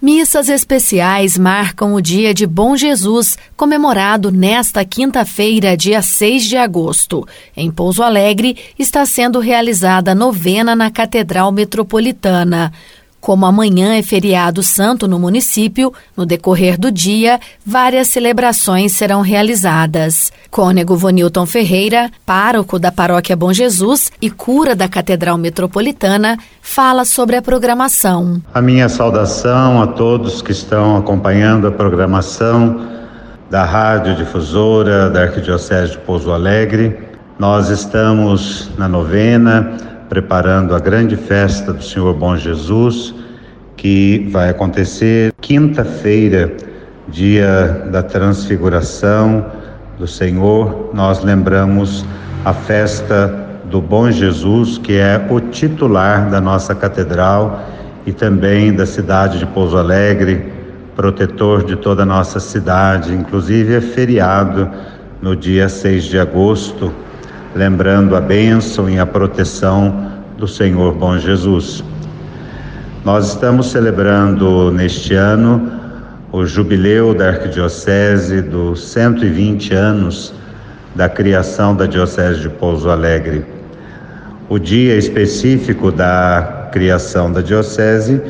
Missas 0.00 0.50
especiais 0.50 1.38
marcam 1.38 1.94
o 1.94 2.02
dia 2.02 2.34
de 2.34 2.46
Bom 2.46 2.76
Jesus, 2.76 3.38
comemorado 3.56 4.30
nesta 4.30 4.84
quinta-feira, 4.84 5.74
dia 5.74 6.02
6 6.02 6.44
de 6.44 6.56
agosto. 6.58 7.26
Em 7.56 7.70
Pouso 7.70 8.02
Alegre, 8.02 8.58
está 8.78 9.06
sendo 9.06 9.40
realizada 9.40 10.14
novena 10.14 10.76
na 10.76 10.90
Catedral 10.90 11.50
Metropolitana. 11.50 12.74
Como 13.26 13.44
amanhã 13.44 13.96
é 13.96 14.04
feriado 14.04 14.62
santo 14.62 15.08
no 15.08 15.18
município, 15.18 15.92
no 16.16 16.24
decorrer 16.24 16.78
do 16.78 16.92
dia, 16.92 17.40
várias 17.66 18.06
celebrações 18.06 18.92
serão 18.92 19.20
realizadas. 19.20 20.32
Cônego 20.48 20.96
Vonilton 20.96 21.44
Ferreira, 21.44 22.08
pároco 22.24 22.78
da 22.78 22.92
Paróquia 22.92 23.34
Bom 23.34 23.52
Jesus 23.52 24.12
e 24.22 24.30
cura 24.30 24.76
da 24.76 24.88
Catedral 24.88 25.36
Metropolitana, 25.38 26.38
fala 26.62 27.04
sobre 27.04 27.34
a 27.34 27.42
programação. 27.42 28.40
A 28.54 28.62
minha 28.62 28.88
saudação 28.88 29.82
a 29.82 29.88
todos 29.88 30.40
que 30.40 30.52
estão 30.52 30.96
acompanhando 30.96 31.66
a 31.66 31.72
programação 31.72 32.80
da 33.50 33.64
Rádio 33.64 34.14
Difusora 34.14 35.10
da 35.10 35.22
Arquidiocese 35.22 35.90
de 35.94 35.98
Pouso 35.98 36.30
Alegre. 36.30 36.96
Nós 37.40 37.70
estamos 37.70 38.70
na 38.78 38.86
novena 38.86 39.95
preparando 40.08 40.74
a 40.74 40.78
grande 40.78 41.16
festa 41.16 41.72
do 41.72 41.82
Senhor 41.82 42.14
Bom 42.14 42.36
Jesus, 42.36 43.14
que 43.76 44.28
vai 44.30 44.50
acontecer 44.50 45.32
quinta-feira, 45.40 46.52
dia 47.08 47.88
da 47.90 48.02
transfiguração 48.02 49.46
do 49.98 50.06
Senhor. 50.06 50.90
Nós 50.94 51.22
lembramos 51.22 52.04
a 52.44 52.52
festa 52.52 53.46
do 53.64 53.80
Bom 53.80 54.10
Jesus, 54.10 54.78
que 54.78 54.96
é 54.96 55.26
o 55.28 55.40
titular 55.40 56.30
da 56.30 56.40
nossa 56.40 56.74
catedral 56.74 57.64
e 58.06 58.12
também 58.12 58.72
da 58.72 58.86
cidade 58.86 59.38
de 59.38 59.46
Pouso 59.46 59.76
Alegre, 59.76 60.52
protetor 60.94 61.64
de 61.64 61.76
toda 61.76 62.04
a 62.04 62.06
nossa 62.06 62.40
cidade, 62.40 63.12
inclusive 63.12 63.74
é 63.74 63.80
feriado 63.80 64.70
no 65.20 65.34
dia 65.34 65.68
6 65.68 66.04
de 66.04 66.18
agosto 66.18 66.92
lembrando 67.56 68.14
a 68.14 68.20
bênção 68.20 68.88
e 68.88 68.98
a 68.98 69.06
proteção 69.06 70.12
do 70.36 70.46
Senhor 70.46 70.92
Bom 70.92 71.16
Jesus. 71.16 71.82
Nós 73.02 73.28
estamos 73.28 73.70
celebrando 73.70 74.70
neste 74.70 75.14
ano 75.14 75.72
o 76.30 76.44
jubileu 76.44 77.14
da 77.14 77.28
Arquidiocese 77.28 78.42
dos 78.42 78.86
120 78.88 79.72
anos 79.72 80.34
da 80.94 81.08
criação 81.08 81.74
da 81.74 81.86
Diocese 81.86 82.42
de 82.42 82.50
Pouso 82.50 82.90
Alegre. 82.90 83.42
O 84.50 84.58
dia 84.58 84.94
específico 84.96 85.90
da 85.90 86.68
criação 86.72 87.32
da 87.32 87.40
Diocese 87.40 88.20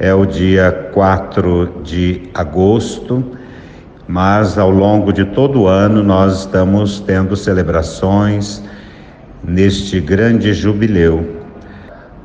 é 0.00 0.12
o 0.12 0.26
dia 0.26 0.90
4 0.92 1.82
de 1.84 2.28
agosto 2.34 3.24
mas 4.12 4.58
ao 4.58 4.70
longo 4.70 5.10
de 5.10 5.24
todo 5.24 5.62
o 5.62 5.66
ano 5.66 6.02
nós 6.02 6.40
estamos 6.40 7.00
tendo 7.00 7.34
celebrações 7.34 8.62
neste 9.42 10.00
grande 10.00 10.52
jubileu. 10.52 11.26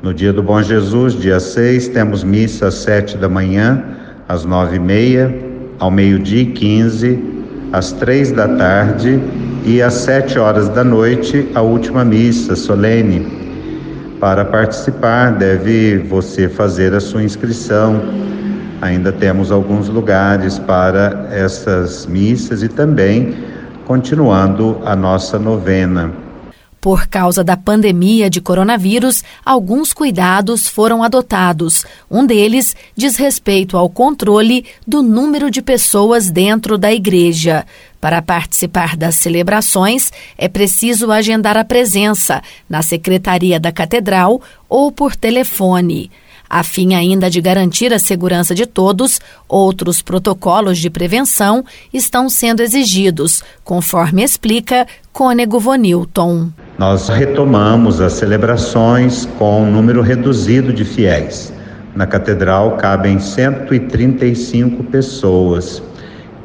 No 0.03 0.13
dia 0.13 0.33
do 0.33 0.43
Bom 0.43 0.61
Jesus, 0.61 1.13
dia 1.13 1.39
6, 1.39 1.87
temos 1.87 2.25
missa 2.25 2.67
às 2.67 2.73
sete 2.73 3.15
da 3.15 3.29
manhã, 3.29 3.81
às 4.27 4.43
nove 4.43 4.75
e 4.75 4.79
meia, 4.79 5.33
ao 5.79 5.89
meio-dia 5.89 6.41
e 6.41 6.45
quinze, 6.47 7.23
às 7.71 7.93
três 7.93 8.33
da 8.33 8.49
tarde 8.49 9.17
e 9.63 9.81
às 9.81 9.93
sete 9.93 10.37
horas 10.37 10.67
da 10.67 10.83
noite, 10.83 11.49
a 11.55 11.61
última 11.61 12.03
missa 12.03 12.53
solene. 12.53 13.25
Para 14.19 14.43
participar, 14.43 15.31
deve 15.31 15.99
você 15.99 16.49
fazer 16.49 16.93
a 16.93 16.99
sua 16.99 17.23
inscrição 17.23 18.01
Ainda 18.81 19.11
temos 19.11 19.51
alguns 19.51 19.89
lugares 19.89 20.59
para 20.59 21.27
essas 21.31 22.05
missas 22.05 22.61
e 22.61 22.69
também 22.69 23.35
continuando 23.85 24.79
a 24.85 24.95
nossa 24.95 25.39
novena. 25.39 26.13
Por 26.79 27.07
causa 27.07 27.43
da 27.43 27.57
pandemia 27.57 28.29
de 28.29 28.39
coronavírus, 28.39 29.23
alguns 29.43 29.91
cuidados 29.93 30.67
foram 30.67 31.03
adotados. 31.03 31.85
Um 32.09 32.25
deles 32.25 32.75
diz 32.95 33.17
respeito 33.17 33.75
ao 33.75 33.89
controle 33.89 34.63
do 34.85 35.01
número 35.01 35.49
de 35.49 35.61
pessoas 35.61 36.29
dentro 36.29 36.77
da 36.77 36.93
igreja. 36.93 37.65
Para 37.99 38.21
participar 38.21 38.95
das 38.95 39.15
celebrações, 39.15 40.11
é 40.37 40.47
preciso 40.47 41.11
agendar 41.11 41.57
a 41.57 41.65
presença 41.65 42.43
na 42.69 42.83
secretaria 42.83 43.59
da 43.59 43.71
catedral 43.71 44.39
ou 44.69 44.91
por 44.91 45.15
telefone. 45.15 46.11
A 46.49 46.63
fim 46.63 46.95
ainda 46.95 47.29
de 47.29 47.41
garantir 47.41 47.93
a 47.93 47.99
segurança 47.99 48.55
de 48.55 48.65
todos, 48.65 49.19
outros 49.47 50.01
protocolos 50.01 50.77
de 50.77 50.89
prevenção 50.89 51.63
estão 51.93 52.29
sendo 52.29 52.61
exigidos, 52.61 53.43
conforme 53.63 54.23
explica 54.23 54.87
Cônego 55.11 55.59
Vonilton. 55.59 56.49
Nós 56.77 57.09
retomamos 57.09 57.99
as 57.99 58.13
celebrações 58.13 59.25
com 59.37 59.63
um 59.63 59.71
número 59.71 60.01
reduzido 60.01 60.71
de 60.71 60.85
fiéis. 60.85 61.51
Na 61.95 62.05
catedral 62.05 62.77
cabem 62.77 63.19
135 63.19 64.83
pessoas. 64.83 65.81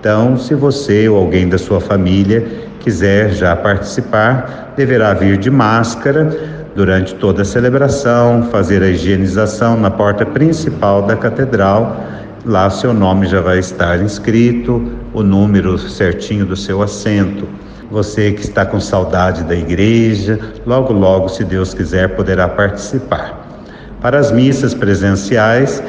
Então, 0.00 0.36
se 0.38 0.54
você 0.54 1.08
ou 1.08 1.18
alguém 1.18 1.48
da 1.48 1.58
sua 1.58 1.80
família 1.80 2.44
quiser 2.80 3.34
já 3.34 3.54
participar, 3.54 4.72
deverá 4.76 5.14
vir 5.14 5.36
de 5.36 5.50
máscara 5.50 6.61
durante 6.75 7.15
toda 7.15 7.43
a 7.43 7.44
celebração, 7.44 8.44
fazer 8.50 8.83
a 8.83 8.88
higienização 8.88 9.78
na 9.78 9.91
porta 9.91 10.25
principal 10.25 11.03
da 11.03 11.16
catedral. 11.16 12.05
Lá 12.44 12.69
seu 12.71 12.93
nome 12.93 13.27
já 13.27 13.41
vai 13.41 13.59
estar 13.59 14.03
inscrito, 14.03 14.91
o 15.12 15.22
número 15.22 15.78
certinho 15.78 16.44
do 16.44 16.56
seu 16.56 16.83
assento. 16.83 17.47
Você 17.91 18.33
que 18.33 18.41
está 18.41 18.65
com 18.65 18.81
saudade 18.81 19.44
da 19.44 19.55
igreja, 19.55 20.38
logo, 20.66 20.93
logo, 20.93 21.28
se 21.28 21.44
Deus 21.44 21.75
quiser, 21.75 22.16
poderá 22.16 22.49
participar. 22.49 23.39
Para 24.00 24.19
as 24.19 24.33
missas 24.33 24.72
presenciais, 24.75 25.83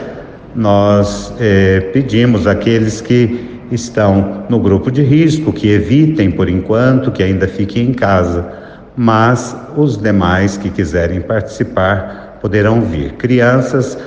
nós 0.54 1.34
eh, 1.40 1.90
pedimos 1.94 2.46
àqueles 2.46 3.00
que 3.02 3.62
estão 3.72 4.44
no 4.50 4.60
grupo 4.60 4.92
de 4.92 5.02
risco 5.02 5.52
que 5.52 5.70
evitem 5.70 6.30
por 6.30 6.50
enquanto, 6.50 7.10
que 7.10 7.24
ainda 7.24 7.48
fiquem 7.48 7.88
em 7.90 7.94
casa 7.94 8.63
mas 8.96 9.56
os 9.76 9.98
demais 9.98 10.58
que 10.58 10.70
quiserem 10.70 11.22
participar 11.22 12.38
poderão 12.42 12.82
vir. 12.82 13.14
Crianças, 13.14 13.98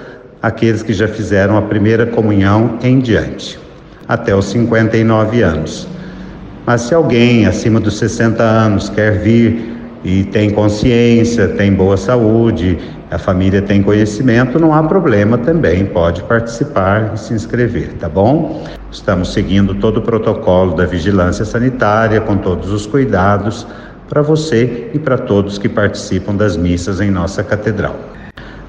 aqueles 0.42 0.82
que 0.82 0.92
já 0.92 1.08
fizeram 1.08 1.56
a 1.56 1.62
primeira 1.62 2.06
comunhão 2.06 2.78
em 2.82 2.98
diante, 2.98 3.58
até 4.06 4.34
os 4.34 4.46
59 4.46 5.42
anos. 5.42 5.88
Mas 6.64 6.82
se 6.82 6.94
alguém 6.94 7.46
acima 7.46 7.80
dos 7.80 7.96
60 7.98 8.42
anos 8.42 8.88
quer 8.88 9.18
vir 9.18 9.76
e 10.04 10.24
tem 10.24 10.50
consciência, 10.50 11.48
tem 11.48 11.72
boa 11.72 11.96
saúde, 11.96 12.78
a 13.10 13.18
família 13.18 13.62
tem 13.62 13.82
conhecimento, 13.82 14.58
não 14.58 14.74
há 14.74 14.82
problema 14.82 15.38
também, 15.38 15.86
pode 15.86 16.22
participar 16.24 17.12
e 17.14 17.18
se 17.18 17.32
inscrever, 17.34 17.92
tá 17.94 18.08
bom? 18.08 18.64
Estamos 18.90 19.32
seguindo 19.32 19.74
todo 19.76 19.98
o 19.98 20.02
protocolo 20.02 20.74
da 20.74 20.86
vigilância 20.86 21.44
sanitária, 21.44 22.20
com 22.20 22.36
todos 22.36 22.70
os 22.72 22.86
cuidados 22.86 23.66
para 24.08 24.22
você 24.22 24.90
e 24.94 24.98
para 24.98 25.18
todos 25.18 25.58
que 25.58 25.68
participam 25.68 26.34
das 26.34 26.56
missas 26.56 27.00
em 27.00 27.10
nossa 27.10 27.42
catedral. 27.42 27.96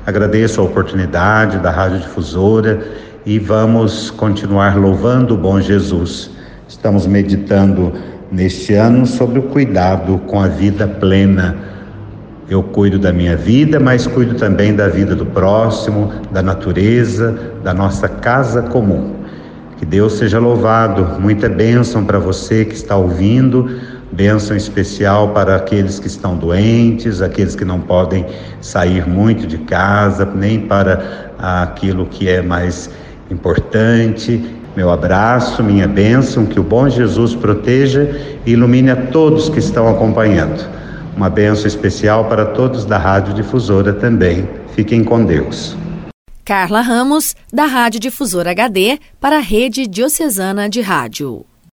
Agradeço 0.06 0.62
a 0.62 0.64
oportunidade 0.64 1.60
da 1.60 1.70
Rádio 1.70 2.00
Difusora 2.00 2.82
e 3.26 3.38
vamos 3.38 4.10
continuar 4.10 4.78
louvando 4.78 5.34
o 5.34 5.38
bom 5.38 5.60
Jesus. 5.60 6.32
Estamos 6.68 7.06
meditando 7.06 7.94
neste 8.32 8.74
ano 8.74 9.06
sobre 9.06 9.40
o 9.40 9.44
cuidado 9.44 10.18
com 10.28 10.42
a 10.42 10.48
vida 10.48 10.88
plena. 10.88 11.56
Eu 12.50 12.64
cuido 12.64 12.98
da 12.98 13.12
minha 13.12 13.36
vida, 13.36 13.80
mas 13.80 14.08
cuido 14.08 14.36
também 14.36 14.74
da 14.74 14.88
vida 14.88 15.14
do 15.14 15.26
próximo, 15.26 16.12
da 16.32 16.42
natureza, 16.42 17.38
da 17.62 17.74
nossa 17.74 18.08
casa 18.08 18.62
comum. 18.62 19.18
Que 19.78 19.86
Deus 19.86 20.14
seja 20.14 20.40
louvado. 20.40 21.20
Muita 21.20 21.50
bênção 21.50 22.06
para 22.06 22.18
você 22.18 22.64
que 22.64 22.74
está 22.74 22.96
ouvindo 22.96 23.70
Bênção 24.12 24.56
especial 24.56 25.30
para 25.30 25.56
aqueles 25.56 26.00
que 26.00 26.08
estão 26.08 26.38
doentes, 26.38 27.22
aqueles 27.22 27.56
que 27.56 27.66
não 27.66 27.80
podem 27.80 28.26
sair 28.62 29.08
muito 29.08 29.46
de 29.46 29.58
casa, 29.58 30.26
nem 30.26 30.62
para 30.62 31.32
aquilo 31.38 32.06
que 32.06 32.30
é 32.30 32.42
mais 32.42 32.90
importante. 33.30 34.44
Meu 34.76 34.90
abraço, 34.92 35.64
minha 35.64 35.88
bênção, 35.88 36.46
que 36.46 36.60
o 36.60 36.64
bom 36.64 36.88
Jesus 36.88 37.36
proteja 37.36 38.10
e 38.46 38.52
ilumine 38.52 38.92
a 38.92 38.96
todos 38.96 39.50
que 39.50 39.60
estão 39.60 39.88
acompanhando. 39.90 40.64
Uma 41.16 41.30
bênção 41.30 41.66
especial 41.66 42.26
para 42.26 42.46
todos 42.46 42.86
da 42.86 42.98
Rádio 42.98 43.34
Difusora 43.34 43.92
também. 43.92 44.48
Fiquem 44.76 45.04
com 45.04 45.26
Deus. 45.26 45.76
Carla 46.46 46.80
Ramos, 46.80 47.36
da 47.52 47.66
Rádio 47.66 48.00
Difusora 48.00 48.52
HD, 48.52 49.00
para 49.20 49.38
a 49.38 49.42
Rede 49.42 49.88
Diocesana 49.88 50.70
de 50.70 50.80
Rádio. 50.80 51.44